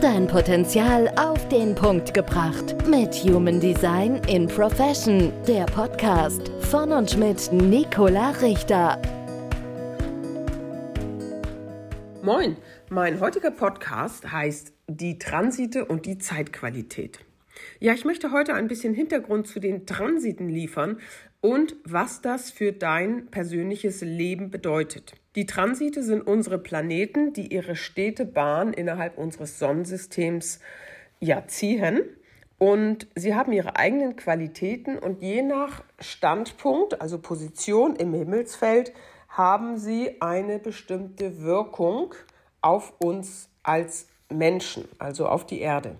[0.00, 2.76] Dein Potenzial auf den Punkt gebracht.
[2.86, 5.32] Mit Human Design in Profession.
[5.48, 9.02] Der Podcast von und mit Nicola Richter.
[12.22, 12.56] Moin,
[12.90, 17.18] mein heutiger Podcast heißt Die Transite und die Zeitqualität.
[17.80, 21.00] Ja, ich möchte heute ein bisschen Hintergrund zu den Transiten liefern
[21.40, 25.14] und was das für dein persönliches Leben bedeutet.
[25.36, 30.60] Die Transite sind unsere Planeten, die ihre stete Bahn innerhalb unseres Sonnensystems
[31.20, 32.02] ja ziehen.
[32.58, 38.92] Und sie haben ihre eigenen Qualitäten und je nach Standpunkt, also Position im Himmelsfeld,
[39.28, 42.14] haben sie eine bestimmte Wirkung
[42.60, 45.96] auf uns als Menschen, also auf die Erde.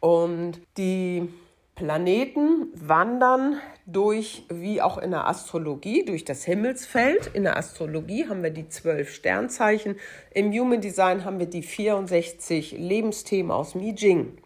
[0.00, 1.28] Und die
[1.74, 7.30] Planeten wandern durch, wie auch in der Astrologie, durch das Himmelsfeld.
[7.34, 9.96] In der Astrologie haben wir die zwölf Sternzeichen.
[10.32, 14.38] Im Human Design haben wir die 64 Lebensthemen aus Mi Jing.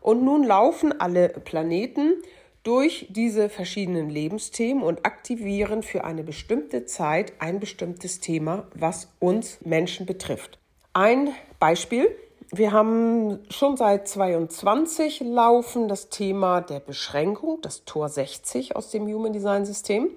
[0.00, 2.22] Und nun laufen alle Planeten
[2.62, 9.58] durch diese verschiedenen Lebensthemen und aktivieren für eine bestimmte Zeit ein bestimmtes Thema, was uns
[9.64, 10.58] Menschen betrifft.
[10.92, 12.08] Ein Beispiel
[12.50, 19.06] wir haben schon seit 22 laufen das Thema der Beschränkung, das Tor 60 aus dem
[19.06, 20.10] Human Design System.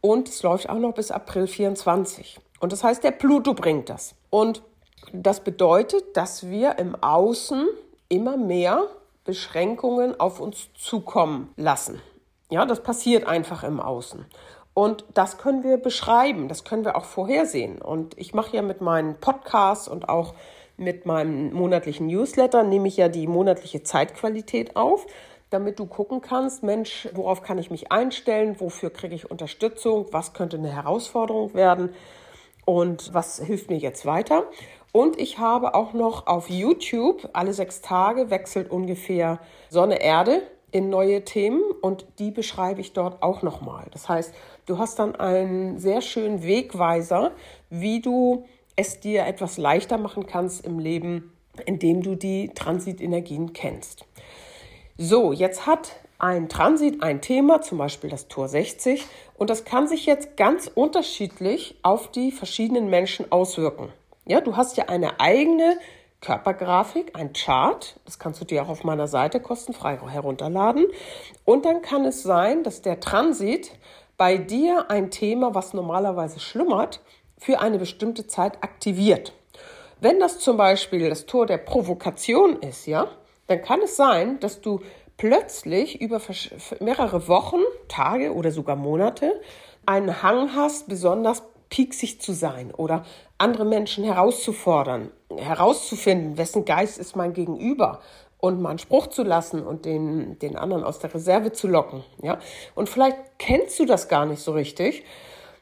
[0.00, 2.38] Und es läuft auch noch bis April 24.
[2.60, 4.14] Und das heißt, der Pluto bringt das.
[4.30, 4.62] Und
[5.12, 7.66] das bedeutet, dass wir im Außen
[8.08, 8.84] immer mehr
[9.24, 12.00] Beschränkungen auf uns zukommen lassen.
[12.48, 14.24] Ja, das passiert einfach im Außen.
[14.72, 17.80] Und das können wir beschreiben, das können wir auch vorhersehen.
[17.80, 20.34] Und ich mache ja mit meinen Podcasts und auch
[20.76, 25.06] mit meinem monatlichen Newsletter nehme ich ja die monatliche Zeitqualität auf,
[25.50, 30.32] damit du gucken kannst, Mensch, worauf kann ich mich einstellen, wofür kriege ich Unterstützung, was
[30.32, 31.90] könnte eine Herausforderung werden
[32.64, 34.44] und was hilft mir jetzt weiter.
[34.92, 40.90] Und ich habe auch noch auf YouTube alle sechs Tage wechselt ungefähr Sonne, Erde in
[40.90, 43.86] neue Themen und die beschreibe ich dort auch nochmal.
[43.92, 44.34] Das heißt,
[44.66, 47.32] du hast dann einen sehr schönen Wegweiser,
[47.70, 48.44] wie du
[48.76, 51.32] es dir etwas leichter machen kannst im Leben,
[51.64, 54.04] indem du die Transitenergien kennst.
[54.98, 59.04] So, jetzt hat ein Transit ein Thema, zum Beispiel das Tor 60,
[59.36, 63.92] und das kann sich jetzt ganz unterschiedlich auf die verschiedenen Menschen auswirken.
[64.26, 65.78] Ja, du hast ja eine eigene
[66.20, 70.86] Körpergrafik, ein Chart, das kannst du dir auch auf meiner Seite kostenfrei herunterladen.
[71.44, 73.72] Und dann kann es sein, dass der Transit
[74.16, 77.02] bei dir ein Thema, was normalerweise schlummert,
[77.38, 79.32] für eine bestimmte Zeit aktiviert.
[80.00, 83.08] Wenn das zum Beispiel das Tor der Provokation ist, ja,
[83.46, 84.80] dann kann es sein, dass du
[85.16, 86.20] plötzlich über
[86.80, 89.40] mehrere Wochen, Tage oder sogar Monate
[89.86, 93.04] einen Hang hast, besonders pieksig zu sein oder
[93.38, 98.00] andere Menschen herauszufordern, herauszufinden, wessen Geist ist mein Gegenüber
[98.38, 102.04] und mal einen Spruch zu lassen und den, den anderen aus der Reserve zu locken.
[102.22, 102.38] Ja?
[102.74, 105.04] Und vielleicht kennst du das gar nicht so richtig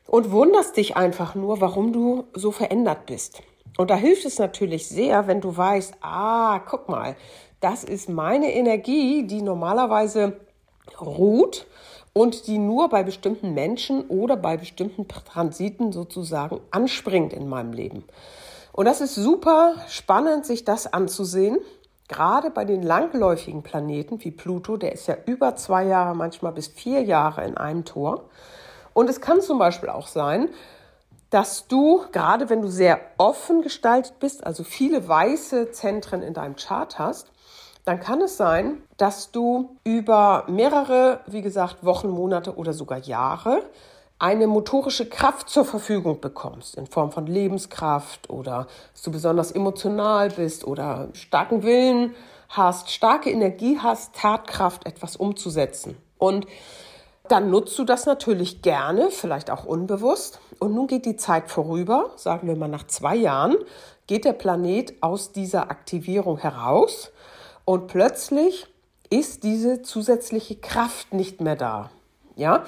[0.06, 3.42] und wunderst dich einfach nur, warum du so verändert bist.
[3.76, 7.16] Und da hilft es natürlich sehr, wenn du weißt, ah, guck mal,
[7.60, 10.40] das ist meine Energie, die normalerweise
[11.00, 11.66] ruht
[12.12, 18.04] und die nur bei bestimmten Menschen oder bei bestimmten Transiten sozusagen anspringt in meinem Leben.
[18.72, 21.58] Und das ist super spannend, sich das anzusehen.
[22.08, 26.68] Gerade bei den langläufigen Planeten wie Pluto, der ist ja über zwei Jahre, manchmal bis
[26.68, 28.28] vier Jahre in einem Tor.
[28.94, 30.48] Und es kann zum Beispiel auch sein,
[31.28, 36.56] dass du, gerade wenn du sehr offen gestaltet bist, also viele weiße Zentren in deinem
[36.56, 37.32] Chart hast,
[37.84, 43.62] dann kann es sein, dass du über mehrere, wie gesagt, Wochen, Monate oder sogar Jahre
[44.18, 50.30] eine motorische Kraft zur Verfügung bekommst, in Form von Lebenskraft oder dass du besonders emotional
[50.30, 52.14] bist oder starken Willen
[52.48, 55.96] hast, starke Energie hast, Tatkraft, etwas umzusetzen.
[56.16, 56.46] Und
[57.28, 60.40] dann nutzt du das natürlich gerne, vielleicht auch unbewusst.
[60.58, 63.56] Und nun geht die Zeit vorüber, sagen wir mal nach zwei Jahren,
[64.06, 67.10] geht der Planet aus dieser Aktivierung heraus
[67.64, 68.66] und plötzlich
[69.08, 71.90] ist diese zusätzliche Kraft nicht mehr da.
[72.36, 72.64] Ja?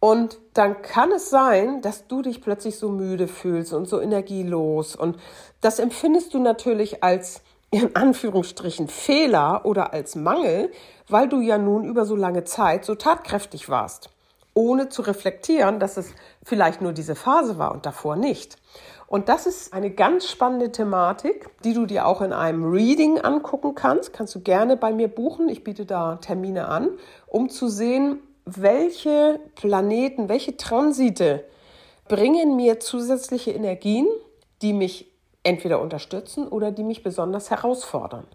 [0.00, 4.96] Und dann kann es sein, dass du dich plötzlich so müde fühlst und so energielos.
[4.96, 5.16] Und
[5.62, 7.40] das empfindest du natürlich als
[7.74, 10.70] in Anführungsstrichen Fehler oder als Mangel,
[11.08, 14.10] weil du ja nun über so lange Zeit so tatkräftig warst,
[14.54, 16.12] ohne zu reflektieren, dass es
[16.44, 18.58] vielleicht nur diese Phase war und davor nicht.
[19.06, 23.74] Und das ist eine ganz spannende Thematik, die du dir auch in einem Reading angucken
[23.74, 24.12] kannst.
[24.12, 25.48] Kannst du gerne bei mir buchen.
[25.48, 26.90] Ich biete da Termine an,
[27.26, 31.44] um zu sehen, welche Planeten, welche Transite
[32.08, 34.06] bringen mir zusätzliche Energien,
[34.62, 35.13] die mich
[35.44, 38.26] entweder unterstützen oder die mich besonders herausfordern.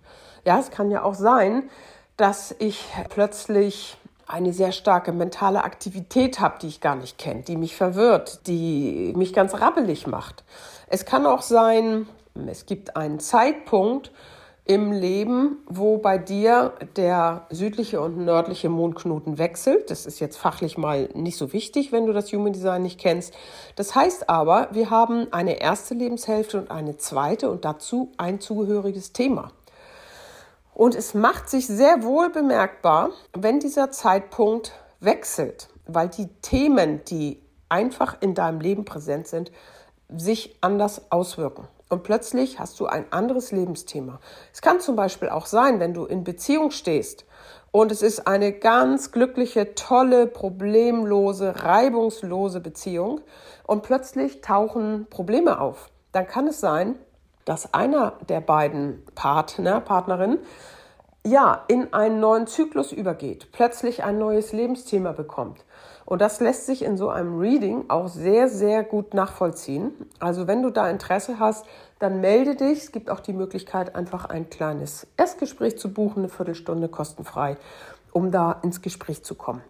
[0.45, 1.69] Ja, es kann ja auch sein,
[2.15, 3.97] dass ich plötzlich
[4.27, 9.13] eine sehr starke mentale Aktivität habe, die ich gar nicht kenne, die mich verwirrt, die
[9.17, 10.43] mich ganz rabbelig macht.
[10.87, 12.07] Es kann auch sein,
[12.47, 14.11] es gibt einen Zeitpunkt
[14.69, 19.89] im Leben, wo bei dir der südliche und nördliche Mondknoten wechselt.
[19.89, 23.33] Das ist jetzt fachlich mal nicht so wichtig, wenn du das Human Design nicht kennst.
[23.75, 29.11] Das heißt aber, wir haben eine erste Lebenshälfte und eine zweite und dazu ein zugehöriges
[29.11, 29.51] Thema.
[30.75, 37.41] Und es macht sich sehr wohl bemerkbar, wenn dieser Zeitpunkt wechselt, weil die Themen, die
[37.69, 39.51] einfach in deinem Leben präsent sind,
[40.15, 41.67] sich anders auswirken.
[41.89, 44.19] Und plötzlich hast du ein anderes Lebensthema.
[44.53, 47.25] Es kann zum Beispiel auch sein, wenn du in Beziehung stehst
[47.71, 53.21] und es ist eine ganz glückliche, tolle, problemlose, reibungslose Beziehung
[53.65, 55.89] und plötzlich tauchen Probleme auf.
[56.11, 56.95] Dann kann es sein,
[57.45, 60.39] dass einer der beiden Partner, Partnerin,
[61.25, 65.65] ja, in einen neuen Zyklus übergeht, plötzlich ein neues Lebensthema bekommt.
[66.05, 69.91] Und das lässt sich in so einem Reading auch sehr, sehr gut nachvollziehen.
[70.19, 71.65] Also wenn du da Interesse hast,
[71.99, 72.79] dann melde dich.
[72.79, 77.57] Es gibt auch die Möglichkeit, einfach ein kleines Erstgespräch zu buchen, eine Viertelstunde kostenfrei,
[78.11, 79.61] um da ins Gespräch zu kommen.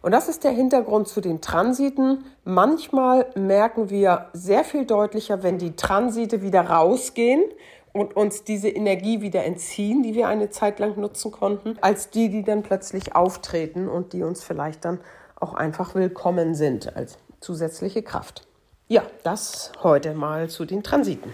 [0.00, 2.24] Und das ist der Hintergrund zu den Transiten.
[2.44, 7.42] Manchmal merken wir sehr viel deutlicher, wenn die Transite wieder rausgehen
[7.92, 12.28] und uns diese Energie wieder entziehen, die wir eine Zeit lang nutzen konnten, als die,
[12.28, 15.00] die dann plötzlich auftreten und die uns vielleicht dann
[15.36, 18.46] auch einfach willkommen sind als zusätzliche Kraft.
[18.88, 21.32] Ja, das heute mal zu den Transiten.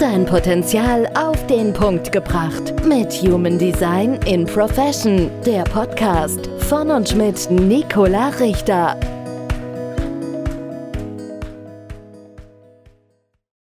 [0.00, 2.74] Dein Potenzial auf den Punkt gebracht.
[2.84, 5.30] Mit Human Design in Profession.
[5.46, 8.98] Der Podcast von und mit Nicola Richter.